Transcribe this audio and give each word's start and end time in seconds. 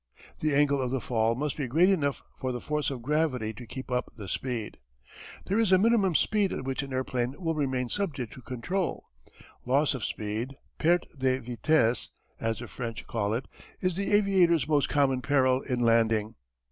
The 0.39 0.55
angle 0.55 0.81
of 0.81 0.89
the 0.89 0.99
fall 0.99 1.35
must 1.35 1.55
be 1.55 1.67
great 1.67 1.91
enough 1.91 2.23
for 2.35 2.51
the 2.51 2.59
force 2.59 2.89
of 2.89 3.03
gravity 3.03 3.53
to 3.53 3.67
keep 3.67 3.91
up 3.91 4.11
the 4.17 4.27
speed. 4.27 4.79
There 5.45 5.59
is 5.59 5.71
a 5.71 5.77
minimum 5.77 6.15
speed 6.15 6.51
at 6.51 6.63
which 6.63 6.81
an 6.81 6.91
airplane 6.91 7.39
will 7.39 7.53
remain 7.53 7.87
subject 7.87 8.33
to 8.33 8.41
control. 8.41 9.05
Loss 9.63 9.93
of 9.93 10.03
speed 10.03 10.55
"perte 10.79 11.03
de 11.19 11.37
vitesse," 11.37 12.09
as 12.39 12.57
the 12.57 12.67
French 12.67 13.05
call 13.05 13.35
it 13.35 13.47
is 13.79 13.93
the 13.93 14.11
aviator's 14.13 14.67
most 14.67 14.89
common 14.89 15.21
peril 15.21 15.61
in 15.61 15.81
landing. 15.81 16.33